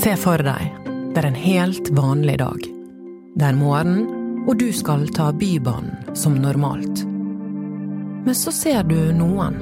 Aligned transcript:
Se 0.00 0.14
for 0.16 0.40
deg, 0.40 0.76
det 1.12 1.20
er 1.20 1.26
en 1.28 1.34
helt 1.36 1.90
vanlig 1.92 2.38
dag. 2.40 2.62
Det 3.36 3.44
er 3.44 3.56
morgen, 3.58 3.98
og 4.48 4.56
du 4.56 4.70
skal 4.72 5.02
ta 5.12 5.26
Bybanen 5.36 6.16
som 6.16 6.38
normalt. 6.40 7.02
Men 8.24 8.32
så 8.32 8.48
ser 8.48 8.88
du 8.88 8.96
noen 9.12 9.58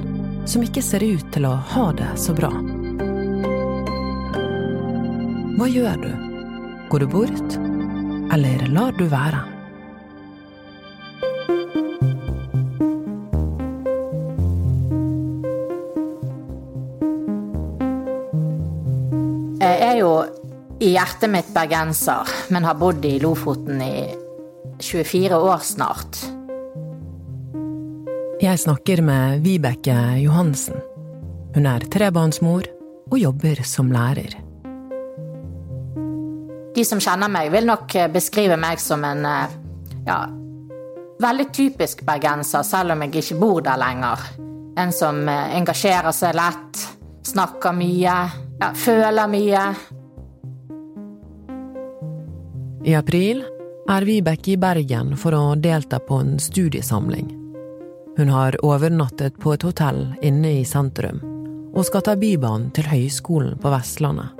som 0.47 0.63
ikke 0.63 0.83
ser 0.85 1.03
ut 1.03 1.27
til 1.35 1.49
å 1.49 1.57
ha 1.73 1.89
det 1.99 2.13
så 2.23 2.37
bra. 2.37 2.53
Hva 5.59 5.67
gjør 5.67 5.99
du? 6.07 6.11
Går 6.87 7.03
du 7.03 7.11
bort, 7.19 7.59
eller 8.31 8.63
lar 8.71 8.95
du 8.95 9.09
være? 9.11 9.58
I 20.89 20.95
hjertet 20.95 21.29
mitt 21.29 21.49
bergenser, 21.53 22.29
men 22.49 22.65
har 22.65 22.77
bodd 22.79 23.05
i 23.05 23.19
Lofoten 23.21 23.81
i 23.83 24.09
24 24.81 25.37
år 25.37 25.61
snart. 25.65 26.21
Jeg 28.39 28.61
snakker 28.63 29.03
med 29.05 29.43
Vibeke 29.43 29.97
Johansen. 30.23 30.79
Hun 31.53 31.67
er 31.69 31.85
trebarnsmor 31.91 32.69
og 33.11 33.17
jobber 33.19 33.61
som 33.67 33.91
lærer. 33.93 34.37
De 36.73 36.85
som 36.87 37.01
kjenner 37.03 37.29
meg, 37.29 37.51
vil 37.53 37.67
nok 37.67 37.97
beskrive 38.13 38.55
meg 38.61 38.79
som 38.81 39.03
en 39.03 39.25
eh, 39.27 39.55
ja, 40.07 40.19
veldig 41.19 41.49
typisk 41.53 42.05
bergenser, 42.07 42.63
selv 42.63 42.95
om 42.95 43.03
jeg 43.03 43.17
ikke 43.19 43.39
bor 43.41 43.61
der 43.65 43.81
lenger. 43.81 44.25
En 44.79 44.95
som 44.95 45.21
eh, 45.27 45.55
engasjerer 45.59 46.15
seg 46.15 46.37
lett, 46.39 46.83
snakker 47.29 47.75
mye, 47.75 48.19
ja, 48.61 48.73
føler 48.73 49.29
mye. 49.29 49.69
I 52.83 52.93
april 52.95 53.41
er 53.91 54.05
Vibeke 54.07 54.53
i 54.53 54.57
Bergen 54.57 55.11
for 55.19 55.35
å 55.35 55.55
delta 55.59 55.97
på 55.99 56.21
en 56.23 56.37
studiesamling. 56.39 57.27
Hun 58.15 58.29
har 58.31 58.55
overnattet 58.63 59.35
på 59.39 59.51
et 59.53 59.63
hotell 59.67 60.05
inne 60.23 60.53
i 60.61 60.65
sentrum, 60.67 61.19
og 61.75 61.83
skal 61.87 62.05
ta 62.07 62.15
Bybanen 62.19 62.69
til 62.75 62.87
Høgskolen 62.87 63.57
på 63.59 63.71
Vestlandet. 63.73 64.31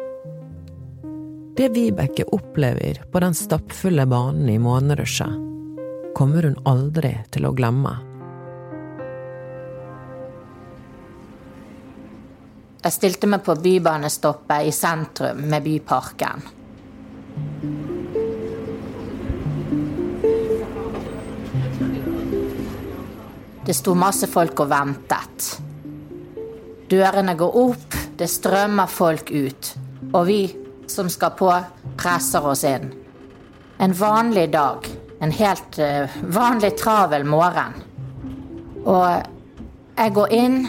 Det 1.59 1.67
Vibeke 1.75 2.23
opplever 2.31 3.01
på 3.11 3.19
den 3.19 3.35
stappfulle 3.35 4.05
banen 4.07 4.47
i 4.47 4.55
morgenrushet, 4.61 5.35
kommer 6.15 6.47
hun 6.47 6.55
aldri 6.63 7.11
til 7.35 7.47
å 7.49 7.51
glemme. 7.55 7.91
Jeg 12.79 12.95
stilte 12.95 13.27
meg 13.27 13.43
på 13.43 13.57
bybanestoppet 13.59 14.69
i 14.69 14.71
sentrum 14.71 15.43
med 15.51 15.67
Byparken. 15.67 16.47
Det 23.69 23.73
sto 23.77 23.93
masse 23.93 24.25
folk 24.25 24.63
og 24.63 24.71
ventet. 24.71 25.47
Dørene 26.89 27.35
går 27.37 27.57
opp, 27.61 27.97
det 28.17 28.25
strømmer 28.25 28.89
folk 28.89 29.29
ut. 29.29 29.69
Og 30.09 30.25
vi 30.25 30.39
som 30.89 31.05
skal 31.13 31.35
på, 31.37 31.51
presser 31.93 32.47
oss 32.49 32.65
inn. 32.65 32.89
En 33.77 33.93
vanlig 33.93 34.47
dag. 34.57 34.89
En 35.21 35.35
helt 35.37 35.77
uh, 35.77 36.17
vanlig 36.33 36.73
travel 36.81 37.29
morgen. 37.29 37.77
Og 38.89 39.05
jeg 40.01 40.17
går 40.17 40.37
inn, 40.41 40.59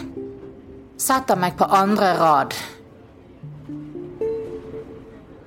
setter 0.93 1.41
meg 1.41 1.57
på 1.57 1.73
andre 1.73 2.13
rad. 2.21 2.57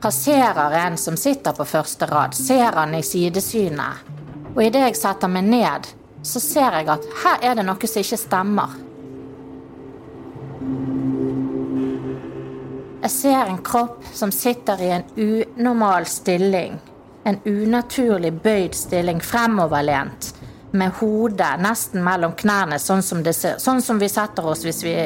Passerer 0.03 0.81
en 0.83 0.99
som 0.99 1.15
sitter 1.15 1.55
på 1.55 1.71
første 1.71 2.11
rad, 2.11 2.35
ser 2.35 2.73
han 2.83 2.99
i 2.99 3.07
sidesynet. 3.07 4.17
Og 4.57 4.65
idet 4.67 4.89
jeg 4.89 5.05
setter 5.07 5.31
meg 5.31 5.55
ned, 5.55 5.95
så 6.25 6.41
ser 6.41 6.73
jeg 6.79 6.89
at 6.89 7.07
her 7.23 7.43
er 7.51 7.59
det 7.59 7.67
noe 7.69 7.91
som 7.91 8.01
ikke 8.01 8.19
stemmer. 8.19 8.77
Jeg 13.05 13.13
ser 13.13 13.51
en 13.51 13.61
kropp 13.61 14.07
som 14.17 14.33
sitter 14.33 14.81
i 14.81 14.91
en 14.97 15.05
unormal 15.21 16.07
stilling. 16.09 16.79
En 17.29 17.37
unaturlig 17.45 18.33
bøyd 18.45 18.77
stilling, 18.77 19.21
fremoverlent, 19.21 20.31
med 20.73 20.97
hodet 20.99 21.53
nesten 21.61 22.03
mellom 22.05 22.33
knærne, 22.37 22.81
sånn 22.81 23.05
som, 23.05 23.21
ser, 23.33 23.61
sånn 23.61 23.83
som 23.85 24.01
vi 24.01 24.09
setter 24.09 24.49
oss 24.49 24.65
hvis 24.65 24.81
vi, 24.85 24.97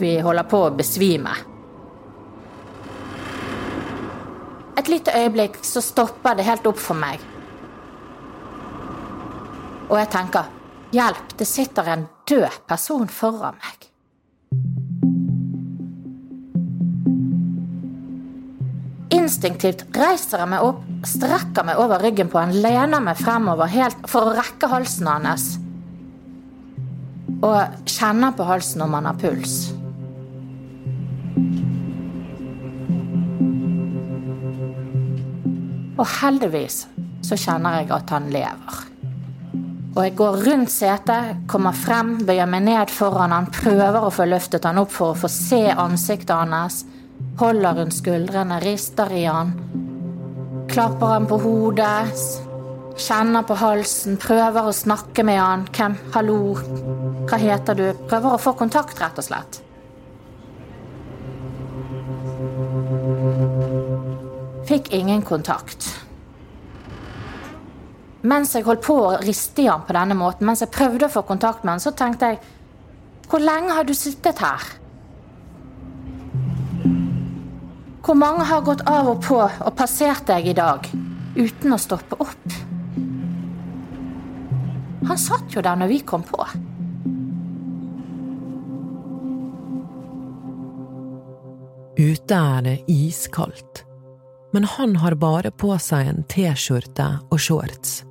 vi 0.00 0.16
holder 0.24 0.48
på 0.48 0.62
å 0.64 0.72
besvime. 0.74 1.36
Et 4.80 4.88
lite 4.90 5.12
øyeblikk 5.14 5.60
så 5.62 5.84
stopper 5.84 6.40
det 6.40 6.48
helt 6.48 6.66
opp 6.66 6.80
for 6.80 6.98
meg. 6.98 7.20
Og 9.90 9.98
jeg 10.00 10.10
tenker 10.12 10.48
hjelp, 10.94 11.34
det 11.38 11.46
sitter 11.48 11.90
en 11.92 12.06
død 12.28 12.62
person 12.68 13.10
foran 13.10 13.58
meg. 13.60 13.90
Instinktivt 19.14 19.84
reiser 19.96 20.42
jeg 20.42 20.50
meg 20.52 20.64
opp, 20.64 20.82
strekker 21.08 21.66
meg 21.68 21.80
over 21.80 22.02
ryggen 22.02 22.30
på 22.32 22.40
han, 22.40 22.54
lener 22.64 23.02
meg 23.04 23.20
fremover 23.20 23.70
helt 23.72 24.08
for 24.10 24.30
å 24.30 24.34
rekke 24.36 24.70
halsen 24.72 25.10
hans. 25.10 25.46
Og 27.44 27.88
kjenner 27.88 28.34
på 28.36 28.46
halsen 28.48 28.84
om 28.84 28.96
han 28.96 29.08
har 29.10 29.20
puls. 29.20 29.58
Og 35.94 36.08
heldigvis 36.18 36.84
så 37.24 37.38
kjenner 37.38 37.80
jeg 37.80 37.92
at 37.94 38.10
han 38.12 38.32
lever. 38.32 38.93
Og 39.94 40.00
jeg 40.02 40.16
går 40.18 40.40
rundt 40.42 40.72
setet, 40.74 41.44
kommer 41.46 41.76
frem, 41.78 42.16
bøyer 42.26 42.48
meg 42.50 42.64
ned 42.66 42.90
foran 42.90 43.30
han, 43.30 43.46
prøver 43.54 44.02
å 44.02 44.10
få 44.10 44.26
løftet 44.26 44.66
han 44.66 44.80
opp 44.82 44.90
for 44.90 45.12
å 45.12 45.18
få 45.18 45.30
se 45.30 45.68
ansiktet 45.70 46.34
hans. 46.34 46.80
Holder 47.38 47.78
rundt 47.78 47.94
skuldrene, 47.94 48.58
rister 48.64 49.12
i 49.14 49.22
han. 49.28 49.52
Klapper 50.70 51.14
han 51.14 51.28
på 51.30 51.38
hodet, 51.44 52.10
kjenner 52.98 53.46
på 53.46 53.54
halsen, 53.60 54.18
prøver 54.18 54.66
å 54.66 54.74
snakke 54.74 55.22
med 55.26 55.38
han. 55.38 55.66
Hvem? 55.70 55.94
Hallo? 56.16 56.40
Hva 57.30 57.38
heter 57.38 57.78
du? 57.78 57.86
Prøver 58.10 58.34
å 58.34 58.42
få 58.42 58.56
kontakt, 58.58 58.98
rett 58.98 59.22
og 59.22 59.28
slett. 59.28 59.60
Fikk 64.66 64.90
ingen 64.96 65.22
kontakt 65.22 65.92
mens 68.24 68.54
jeg 68.56 68.64
holdt 68.64 68.84
på 68.86 68.96
å 68.96 69.16
riste 69.24 69.64
i 69.64 69.68
han 69.68 69.84
på 69.84 69.96
denne 69.96 70.16
måten, 70.16 70.46
mens 70.48 70.64
jeg 70.64 70.72
prøvde 70.72 71.08
å 71.08 71.12
få 71.12 71.24
kontakt 71.28 71.64
med 71.64 71.76
han, 71.76 71.84
så 71.84 71.92
tenkte 71.96 72.32
jeg 72.32 72.42
Hvor 73.28 73.40
lenge 73.40 73.72
har 73.72 73.84
du 73.84 73.94
sittet 73.96 74.40
her? 74.44 74.64
Hvor 78.04 78.16
mange 78.20 78.44
har 78.44 78.64
gått 78.64 78.82
av 78.88 79.08
og 79.08 79.22
på 79.24 79.38
og 79.40 79.72
passert 79.76 80.26
deg 80.28 80.50
i 80.52 80.56
dag 80.56 80.84
uten 81.36 81.72
å 81.72 81.80
stoppe 81.80 82.18
opp? 82.20 82.58
Han 85.08 85.20
satt 85.20 85.56
jo 85.56 85.64
der 85.64 85.80
når 85.80 85.92
vi 85.92 86.00
kom 86.04 86.24
på. 86.24 86.44
Ute 91.94 92.36
er 92.36 92.64
det 92.66 92.78
iskaldt, 92.90 93.84
men 94.52 94.64
han 94.76 94.96
har 95.00 95.16
bare 95.16 95.52
på 95.54 95.72
seg 95.80 96.10
en 96.10 96.26
T-skjorte 96.28 97.06
og 97.30 97.40
shorts. 97.40 98.02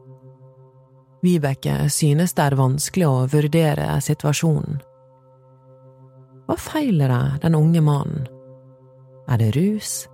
Vibeke 1.23 1.87
synes 1.87 2.35
det 2.35 2.43
er 2.43 2.59
vanskelig 2.59 3.07
å 3.07 3.27
vurdere 3.31 3.87
situasjonen. 4.03 4.81
Hva 6.43 6.57
feiler 6.59 7.13
det 7.13 7.45
den 7.45 7.55
unge 7.55 7.83
mannen? 7.83 8.25
Er 9.31 9.39
det 9.39 9.53
rus, 9.55 10.09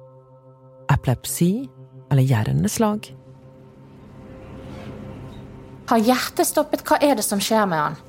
epilepsi 0.93 1.65
eller 2.13 2.29
hjerneslag? 2.29 3.09
Har 5.89 6.05
hjertet 6.05 6.45
stoppet? 6.45 6.85
Hva 6.85 7.01
er 7.01 7.17
det 7.17 7.25
som 7.25 7.41
skjer 7.41 7.65
med 7.65 7.81
han? 7.81 7.99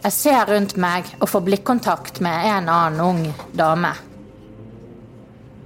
Jeg 0.00 0.16
ser 0.16 0.46
rundt 0.48 0.78
meg 0.80 1.10
og 1.20 1.28
får 1.28 1.44
blikkontakt 1.44 2.22
med 2.24 2.46
en 2.54 2.70
annen 2.72 3.02
ung 3.04 3.26
dame. 3.52 3.92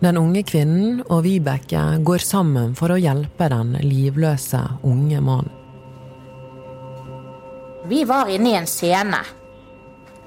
Den 0.03 0.19
unge 0.19 0.43
kvinnen 0.43 1.05
og 1.07 1.23
Vibeke 1.25 1.85
går 2.03 2.27
sammen 2.27 2.75
for 2.75 2.91
å 2.91 2.99
hjelpe 2.99 3.47
den 3.55 3.77
livløse 3.87 4.67
unge 4.83 5.23
mannen. 5.23 5.64
Vi 7.89 8.05
var 8.05 8.29
inne 8.29 8.51
i 8.51 8.55
en 8.55 8.67
scene 8.67 9.19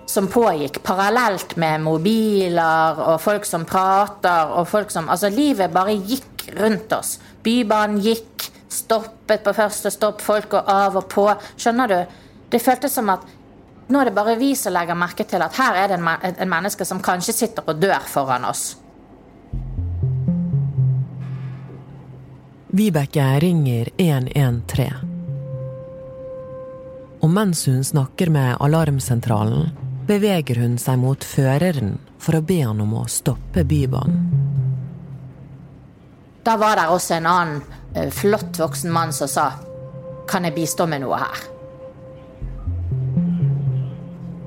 som 0.06 0.28
pågikk 0.28 0.84
parallelt 0.84 1.56
med 1.56 1.82
mobiler 1.82 3.00
og 3.02 3.18
folk 3.22 3.46
som 3.46 3.66
prater 3.66 4.54
og 4.54 4.68
folk 4.70 4.94
som 4.94 5.10
Altså, 5.10 5.30
livet 5.34 5.74
bare 5.74 5.98
gikk 5.98 6.46
rundt 6.60 6.94
oss. 6.94 7.18
Bybanen 7.44 8.00
gikk, 8.06 8.46
stoppet 8.70 9.44
på 9.44 9.56
første 9.58 9.92
stopp, 9.92 10.22
folk 10.22 10.50
går 10.54 10.70
av 10.70 11.02
og 11.02 11.10
på. 11.10 11.26
Skjønner 11.58 11.92
du? 11.92 12.22
Det 12.50 12.62
føltes 12.64 12.94
som 12.94 13.10
at 13.10 13.26
nå 13.90 14.00
er 14.00 14.10
det 14.10 14.16
bare 14.16 14.38
vi 14.40 14.54
som 14.56 14.76
legger 14.76 15.00
merke 15.00 15.26
til 15.28 15.42
at 15.42 15.58
her 15.58 15.82
er 15.82 15.92
det 15.92 16.00
en, 16.00 16.50
menneske 16.50 16.86
som 16.86 17.02
kanskje 17.04 17.34
sitter 17.34 17.68
og 17.68 17.82
dør 17.82 18.06
foran 18.06 18.46
oss. 18.46 18.76
Vibeke 22.78 23.30
ringer 23.42 23.90
113. 23.98 25.17
Og 27.28 27.32
mens 27.36 27.66
hun 27.68 27.84
snakker 27.84 28.30
med 28.32 28.56
alarmsentralen, 28.64 29.74
beveger 30.08 30.62
hun 30.64 30.78
seg 30.80 30.96
mot 31.02 31.26
føreren 31.28 31.98
for 32.24 32.38
å 32.38 32.40
be 32.40 32.62
han 32.62 32.80
om 32.80 32.94
å 32.96 33.02
stoppe 33.12 33.66
Bybanen. 33.68 34.30
Da 36.48 36.54
var 36.56 36.80
det 36.80 36.86
også 36.88 37.18
en 37.18 37.28
annen 37.28 37.60
eh, 37.92 38.08
flott 38.16 38.56
voksen 38.56 38.94
mann 38.96 39.12
som 39.12 39.28
sa 39.28 39.50
Kan 40.32 40.48
jeg 40.48 40.56
bistå 40.56 40.88
med 40.88 41.04
noe 41.04 41.20
her? 41.20 41.44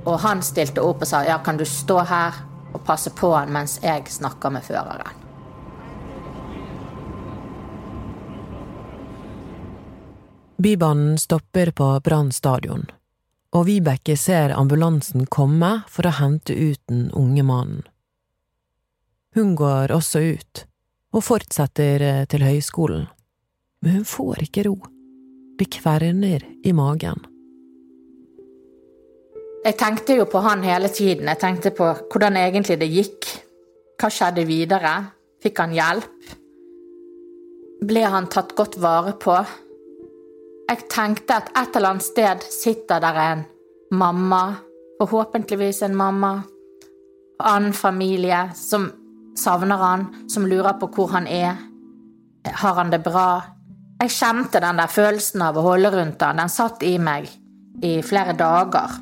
Og 0.09 0.17
han 0.25 0.41
stilte 0.41 0.81
opp 0.81 1.05
og 1.05 1.13
sa 1.13 1.21
ja, 1.29 1.37
kan 1.45 1.61
du 1.61 1.67
stå 1.69 2.01
her 2.09 2.41
og 2.73 2.81
passe 2.87 3.13
på 3.13 3.35
han 3.37 3.53
mens 3.53 3.77
jeg 3.85 4.09
snakker 4.09 4.57
med 4.57 4.65
føreren. 4.65 5.20
Bybanen 10.61 11.19
stopper 11.19 11.71
på 11.71 12.01
Brann 12.05 12.29
stadion, 12.37 12.83
og 13.57 13.63
Vibeke 13.65 14.13
ser 14.21 14.53
ambulansen 14.53 15.23
komme 15.33 15.71
for 15.89 16.05
å 16.05 16.13
hente 16.19 16.53
ut 16.53 16.81
den 16.91 17.07
unge 17.17 17.45
mannen. 17.49 17.87
Hun 19.33 19.55
går 19.57 19.95
også 19.95 20.21
ut, 20.21 20.65
og 21.17 21.25
fortsetter 21.25 22.05
eh, 22.05 22.27
til 22.29 22.45
høyskolen, 22.45 23.07
men 23.81 23.95
hun 23.95 24.05
får 24.05 24.43
ikke 24.45 24.67
ro. 24.67 24.75
Det 25.57 25.71
kverner 25.79 26.45
i 26.61 26.75
magen. 26.77 27.25
Jeg 29.65 29.79
tenkte 29.81 30.19
jo 30.21 30.29
på 30.29 30.45
han 30.45 30.67
hele 30.69 30.93
tiden. 30.93 31.33
Jeg 31.33 31.41
tenkte 31.41 31.73
på 31.73 31.89
hvordan 32.13 32.37
egentlig 32.37 32.77
det 32.85 32.91
gikk. 32.93 33.33
Hva 33.97 34.13
skjedde 34.13 34.45
videre? 34.45 34.93
Fikk 35.41 35.65
han 35.65 35.73
hjelp? 35.73 36.31
Ble 37.89 38.07
han 38.13 38.29
tatt 38.29 38.53
godt 38.61 38.77
vare 38.85 39.17
på? 39.17 39.41
Jeg 40.71 40.85
tenkte 40.87 41.35
at 41.35 41.49
et 41.59 41.77
eller 41.77 41.97
annet 41.97 42.07
sted 42.07 42.45
sitter 42.47 43.01
der 43.03 43.17
en 43.19 43.41
mamma, 43.91 44.55
forhåpentligvis 45.01 45.83
en 45.83 45.97
mamma, 45.99 46.45
annen 47.43 47.73
familie, 47.75 48.45
som 48.55 48.87
savner 49.35 49.83
han, 49.83 50.07
som 50.31 50.47
lurer 50.47 50.79
på 50.79 50.87
hvor 50.95 51.11
han 51.17 51.27
er. 51.27 51.59
Har 52.63 52.79
han 52.79 52.95
det 52.95 53.03
bra? 53.03 53.43
Jeg 53.99 54.15
kjente 54.15 54.63
den 54.63 54.79
der 54.79 54.95
følelsen 54.95 55.43
av 55.43 55.59
å 55.59 55.67
holde 55.67 55.91
rundt 55.91 56.23
han. 56.23 56.39
Den 56.39 56.53
satt 56.53 56.87
i 56.87 56.95
meg 57.03 57.27
i 57.83 57.97
flere 58.07 58.37
dager. 58.39 58.95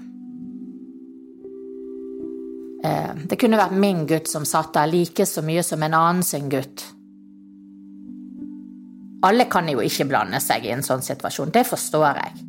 Eh, 2.84 3.12
det 3.28 3.36
kunne 3.36 3.60
vært 3.60 3.76
min 3.76 4.06
gutt 4.08 4.30
som 4.30 4.48
satt 4.48 4.72
der 4.72 4.88
like 4.88 5.26
så 5.28 5.44
mye 5.44 5.62
som 5.66 5.84
en 5.84 6.00
annen 6.00 6.24
sin 6.24 6.48
gutt. 6.48 6.94
Alle 9.26 9.48
kan 9.50 9.66
jo 9.66 9.82
ikke 9.82 10.06
blande 10.06 10.38
seg 10.42 10.66
i 10.66 10.70
en 10.70 10.84
sånn 10.86 11.02
situasjon, 11.02 11.50
det 11.54 11.64
forstår 11.66 12.20
jeg. 12.22 12.44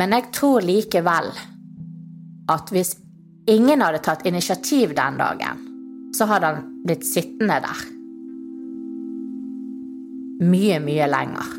Men 0.00 0.14
jeg 0.16 0.30
tror 0.32 0.64
likevel 0.64 1.28
at 2.52 2.70
hvis 2.72 2.94
ingen 3.50 3.84
hadde 3.84 4.00
tatt 4.04 4.24
initiativ 4.26 4.94
den 4.96 5.18
dagen, 5.20 5.60
så 6.16 6.28
hadde 6.30 6.52
han 6.52 6.64
blitt 6.86 7.04
sittende 7.04 7.58
der. 7.64 7.84
Mye, 10.44 10.80
mye 10.80 11.10
lenger. 11.12 11.52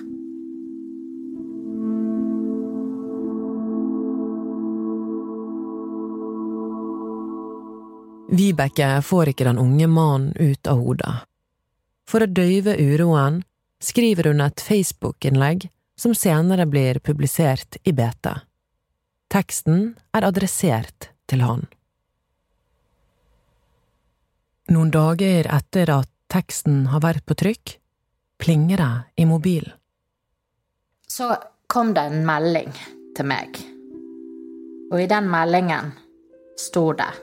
Vibeke 8.35 8.87
får 9.05 9.31
ikke 9.31 9.45
den 9.47 9.61
unge 9.61 9.87
mannen 9.87 10.33
ut 10.41 10.67
av 10.67 10.81
hodet. 10.81 11.13
For 12.09 12.25
å 12.25 12.29
døyve 12.29 12.73
uroen 12.81 13.43
skriver 13.83 14.31
hun 14.31 14.41
et 14.41 14.61
Facebook-innlegg 14.61 15.69
som 15.95 16.15
senere 16.15 16.65
blir 16.65 16.99
publisert 16.99 17.77
i 17.83 17.93
BT. 17.95 18.31
Teksten 19.31 19.95
er 20.13 20.27
adressert 20.27 21.09
til 21.29 21.43
han. 21.45 21.65
Noen 24.73 24.91
dager 24.93 25.47
etter 25.53 25.91
at 25.93 26.09
teksten 26.31 26.87
har 26.89 27.03
vært 27.05 27.25
på 27.29 27.37
trykk, 27.37 27.75
plinger 28.41 28.81
det 28.81 29.21
i 29.21 29.27
mobilen. 29.29 29.75
Så 31.07 31.29
kom 31.67 31.93
det 31.93 32.07
en 32.09 32.25
melding 32.25 32.73
til 33.15 33.29
meg, 33.29 33.59
og 34.91 34.97
i 34.99 35.07
den 35.09 35.29
meldingen 35.31 35.93
sto 36.59 36.89
det 36.97 37.13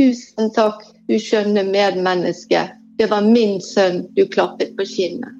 Tusen 0.00 0.48
takk, 0.56 0.80
du 1.08 1.18
skjønne 1.20 1.60
medmenneske. 1.68 2.62
Det 2.96 3.08
var 3.10 3.20
min 3.20 3.58
sønn 3.60 4.06
du 4.16 4.22
klappet 4.32 4.70
på 4.78 4.86
kinnet. 4.88 5.34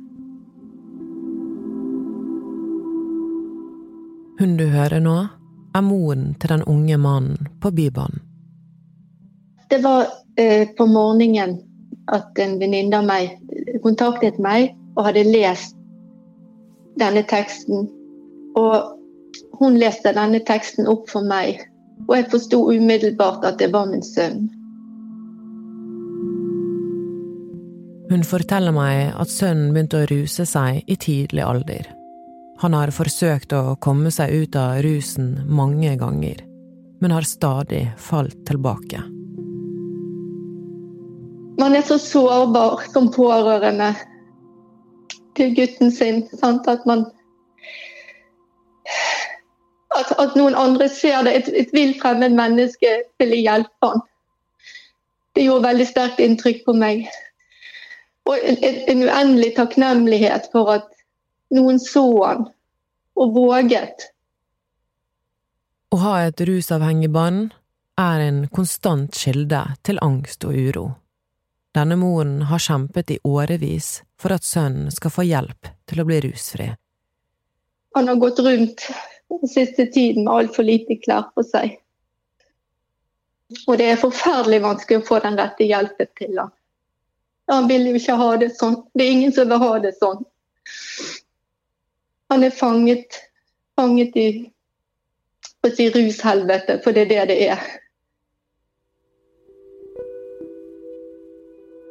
Hun 4.40 4.58
du 4.58 4.66
hører 4.68 5.00
nå, 5.00 5.14
er 5.72 5.86
moren 5.86 6.34
til 6.42 6.52
den 6.52 6.66
unge 6.68 6.98
mannen 7.00 7.48
på 7.64 7.72
Bybanen. 7.72 8.20
Det 9.72 9.80
var 9.80 10.10
eh, 10.36 10.68
på 10.76 10.86
morgenen 10.92 11.56
at 12.12 12.36
en 12.44 12.58
venninne 12.60 13.00
av 13.00 13.08
meg 13.08 13.80
kontaktet 13.80 14.36
meg 14.36 14.74
og 14.98 15.06
hadde 15.08 15.24
lest 15.30 15.72
denne 17.00 17.24
teksten. 17.32 17.88
Og 18.60 19.56
hun 19.56 19.80
leste 19.80 20.12
denne 20.12 20.44
teksten 20.44 20.84
opp 20.84 21.08
for 21.08 21.24
meg, 21.24 21.64
og 22.08 22.16
jeg 22.16 22.30
forsto 22.32 22.62
umiddelbart 22.72 23.44
at 23.48 23.60
det 23.60 23.70
var 23.72 23.86
min 23.90 24.02
sønn. 24.04 24.48
Hun 28.10 28.24
forteller 28.26 28.74
meg 28.74 29.12
at 29.22 29.30
sønnen 29.30 29.70
begynte 29.70 30.02
å 30.02 30.08
ruse 30.10 30.46
seg 30.48 30.82
i 30.90 30.96
tidlig 30.98 31.44
alder. 31.46 31.86
Han 32.60 32.74
har 32.74 32.90
forsøkt 32.92 33.54
å 33.56 33.76
komme 33.80 34.10
seg 34.12 34.34
ut 34.34 34.56
av 34.58 34.80
rusen 34.84 35.30
mange 35.48 35.94
ganger, 35.96 36.42
men 37.00 37.14
har 37.14 37.24
stadig 37.28 37.86
falt 37.96 38.36
tilbake. 38.50 39.04
Man 41.60 41.76
er 41.76 41.86
så 41.86 42.00
sårbar 42.02 42.82
som 42.90 43.08
pårørende 43.14 43.92
til 45.38 45.54
gutten 45.56 45.92
sin. 45.92 46.22
Sant? 46.34 46.68
At 46.68 46.86
man 46.88 47.06
at, 50.00 50.12
at, 50.18 50.36
noen 50.38 50.56
andre 50.58 50.88
ser 50.92 51.24
det. 51.26 51.34
Et, 51.38 51.50
et 51.64 51.74
vilt 51.76 52.00
fremmed 52.02 52.36
menneske 52.36 52.94
ville 53.20 53.40
hjelpe 53.40 53.90
han. 53.92 54.04
Det 55.36 55.46
gjorde 55.46 55.68
veldig 55.68 55.86
sterkt 55.88 56.22
inntrykk 56.22 56.64
på 56.66 56.74
meg. 56.76 57.04
Og 58.28 58.36
en, 58.36 58.58
en 58.62 59.04
uendelig 59.06 59.54
takknemlighet 59.56 60.50
for 60.52 60.74
at 60.78 60.88
noen 61.54 61.80
så 61.82 62.06
han 62.24 62.48
og 63.20 63.36
våget. 63.36 64.10
Å 65.90 65.98
ha 65.98 66.14
et 66.28 66.40
rusavhengig 66.46 67.10
barn 67.12 67.48
er 68.00 68.22
en 68.24 68.44
konstant 68.54 69.16
kilde 69.16 69.62
til 69.86 69.98
angst 70.04 70.46
og 70.46 70.54
uro. 70.56 70.84
Denne 71.74 71.96
moren 71.98 72.40
har 72.50 72.62
kjempet 72.62 73.12
i 73.14 73.18
årevis 73.26 74.00
for 74.18 74.34
at 74.34 74.46
sønnen 74.46 74.90
skal 74.94 75.12
få 75.14 75.26
hjelp 75.26 75.70
til 75.90 76.02
å 76.02 76.06
bli 76.08 76.20
rusfri. 76.24 76.70
Han 77.94 78.08
har 78.10 78.18
gått 78.22 78.38
rundt 78.42 78.86
den 79.38 79.48
siste 79.48 79.86
tiden 79.86 80.24
med 80.24 80.34
altfor 80.34 80.66
lite 80.66 80.96
klær 81.04 81.28
på 81.34 81.44
seg. 81.46 81.76
Og 83.66 83.78
det 83.78 83.88
er 83.90 84.00
forferdelig 84.00 84.60
vanskelig 84.62 85.00
å 85.00 85.06
få 85.06 85.18
den 85.24 85.38
rette 85.38 85.66
hjelpen 85.66 86.10
til 86.18 86.38
ham. 86.38 86.52
Han 87.50 87.66
vil 87.70 87.88
jo 87.88 87.96
ikke 87.98 88.18
ha 88.18 88.30
det 88.38 88.52
sånn. 88.54 88.76
Det 88.94 89.04
er 89.06 89.14
ingen 89.16 89.34
som 89.34 89.50
vil 89.50 89.62
ha 89.62 89.72
det 89.82 89.96
sånn. 89.98 90.22
Han 92.30 92.46
er 92.46 92.54
fanget, 92.54 93.18
fanget 93.78 94.16
i 94.16 94.28
å 95.66 95.72
si 95.74 95.88
rushelvete, 95.90 96.78
for 96.84 96.94
det 96.94 97.08
er 97.08 97.10
det 97.10 97.24
det 97.32 97.40
er. 97.50 97.66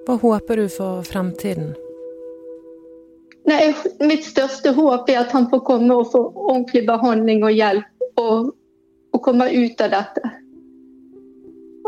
Hva 0.07 0.15
håper 0.23 0.63
du 0.63 0.69
for 0.73 1.03
fremtiden? 1.05 1.75
Nei, 3.49 3.73
mitt 4.05 4.25
største 4.27 4.73
håp 4.77 5.09
er 5.09 5.23
at 5.23 5.33
han 5.33 5.47
får 5.49 5.61
komme 5.65 5.95
og 5.95 6.11
få 6.11 6.21
ordentlig 6.33 6.83
behandling 6.89 7.41
og 7.47 7.55
hjelp. 7.55 8.07
Og, 8.19 8.51
og 9.15 9.21
komme 9.25 9.47
ut 9.49 9.81
av 9.81 9.93
dette. 9.95 10.31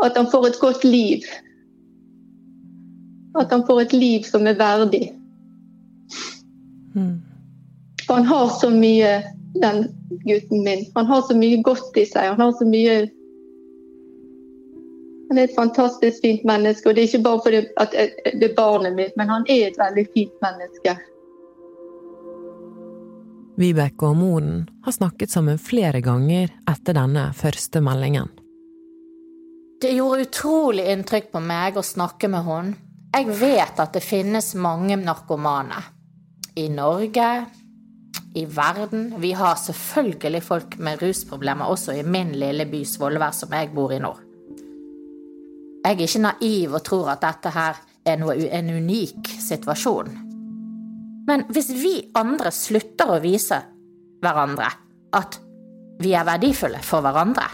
At 0.02 0.16
han 0.18 0.30
får 0.32 0.48
et 0.48 0.60
godt 0.62 0.86
liv. 0.86 1.26
At 3.38 3.52
han 3.52 3.66
får 3.68 3.82
et 3.84 3.94
liv 3.94 4.24
som 4.26 4.48
er 4.48 4.58
verdig. 4.58 5.12
Mm. 6.96 7.20
For 8.06 8.14
han 8.14 8.26
har 8.26 8.48
så 8.48 8.72
mye, 8.72 9.12
den 9.62 9.84
gutten 10.24 10.64
min. 10.64 10.86
Han 10.96 11.06
har 11.06 11.22
så 11.28 11.36
mye 11.36 11.62
godt 11.62 11.96
i 11.96 12.06
seg. 12.08 12.32
Han 12.32 12.40
har 12.40 12.56
så 12.58 12.68
mye 12.68 13.02
Han 15.30 15.38
er 15.38 15.46
et 15.48 15.54
fantastisk 15.56 16.20
fint 16.20 16.42
menneske. 16.44 16.88
Og 16.88 16.96
det 16.96 17.04
er 17.04 17.08
ikke 17.08 17.24
bare 17.24 17.40
fordi 17.44 17.60
det 18.40 18.50
er 18.50 18.56
barnet 18.56 18.98
mitt, 18.98 19.14
men 19.16 19.30
han 19.32 19.46
er 19.48 19.70
et 19.70 19.78
veldig 19.80 20.04
fint 20.12 20.34
menneske. 20.44 20.92
Vibeke 23.60 24.08
og 24.08 24.16
moren 24.16 24.62
har 24.84 24.94
snakket 24.96 25.32
sammen 25.34 25.58
flere 25.60 26.00
ganger 26.04 26.52
etter 26.70 26.96
denne 26.96 27.26
første 27.36 27.82
meldingen. 27.84 28.30
Det 29.82 29.90
gjorde 29.92 30.28
utrolig 30.28 30.86
inntrykk 30.92 31.32
på 31.34 31.42
meg 31.42 31.76
å 31.76 31.84
snakke 31.84 32.30
med 32.32 32.46
henne. 32.46 32.78
Jeg 33.12 33.28
vet 33.36 33.80
at 33.82 33.92
det 33.92 34.00
finnes 34.00 34.54
mange 34.56 34.96
narkomane. 34.96 35.82
I 36.56 36.68
Norge, 36.72 37.28
i 38.34 38.44
verden. 38.48 39.14
Vi 39.20 39.32
har 39.36 39.60
selvfølgelig 39.60 40.42
folk 40.46 40.78
med 40.78 41.02
rusproblemer 41.02 41.68
også 41.68 41.96
i 41.98 42.04
min 42.04 42.32
lille 42.36 42.64
by 42.68 42.82
Svolvær, 42.88 43.36
som 43.36 43.52
jeg 43.52 43.72
bor 43.74 43.92
i 43.92 44.00
nå. 44.00 44.12
Jeg 45.82 45.96
er 45.98 46.04
ikke 46.06 46.24
naiv 46.24 46.76
og 46.78 46.84
tror 46.86 47.12
at 47.12 47.24
dette 47.24 47.52
her 47.52 47.80
er 48.06 48.22
en 48.22 48.70
unik 48.76 49.32
situasjon. 49.42 50.31
Men 51.28 51.46
hvis 51.52 51.70
vi 51.76 51.94
andre 52.18 52.50
slutter 52.54 53.14
å 53.14 53.20
vise 53.22 53.58
hverandre 54.22 54.68
at 55.14 55.38
vi 56.02 56.14
er 56.16 56.26
verdifulle 56.26 56.80
for 56.82 57.04
hverandre, 57.04 57.46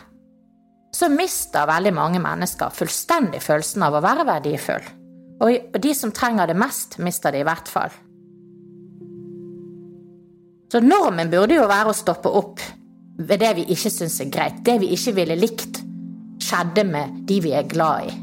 så 0.95 1.11
mister 1.13 1.69
veldig 1.69 1.93
mange 1.95 2.21
mennesker 2.23 2.73
fullstendig 2.75 3.43
følelsen 3.45 3.85
av 3.85 3.99
å 3.99 4.05
være 4.05 4.25
verdifull. 4.29 4.87
Og 5.45 5.77
de 5.79 5.95
som 5.95 6.13
trenger 6.15 6.49
det 6.49 6.57
mest, 6.59 6.97
mister 6.99 7.35
det 7.35 7.43
i 7.45 7.47
hvert 7.47 7.69
fall. 7.71 7.93
Så 10.73 10.81
normen 10.85 11.31
burde 11.33 11.57
jo 11.57 11.69
være 11.69 11.93
å 11.93 11.97
stoppe 11.97 12.33
opp 12.41 12.65
ved 13.19 13.41
det 13.43 13.53
vi 13.59 13.69
ikke 13.75 13.93
syns 13.93 14.19
er 14.23 14.33
greit, 14.33 14.59
det 14.65 14.79
vi 14.83 14.91
ikke 14.97 15.15
ville 15.17 15.39
likt 15.39 15.81
skjedde 16.45 16.85
med 16.89 17.23
de 17.29 17.39
vi 17.45 17.55
er 17.57 17.69
glad 17.69 18.09
i. 18.09 18.17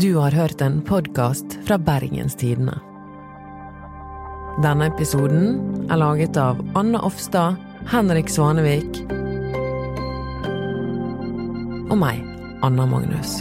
Du 0.00 0.16
har 0.16 0.30
hørt 0.30 0.60
en 0.60 0.82
podkast 0.82 1.44
fra 1.64 1.78
Bergenstidene. 1.78 2.74
Denne 4.60 4.90
episoden 4.90 5.56
er 5.88 5.96
laget 6.02 6.36
av 6.36 6.60
Anne 6.76 7.00
Offstad, 7.00 7.56
Henrik 7.88 8.28
Svanevik 8.28 9.00
og 11.88 11.96
meg, 12.02 12.20
Anna 12.60 12.84
Magnus. 12.92 13.38